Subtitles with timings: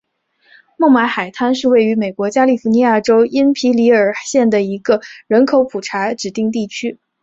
[0.77, 6.97] 孟买海滩是位于美国加利福尼亚州因皮里尔县的一个人口普查指定地区。